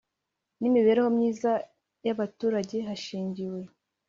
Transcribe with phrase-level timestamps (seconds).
[0.59, 1.51] N imibereho myiza
[2.05, 3.61] y abaturage hashingiwe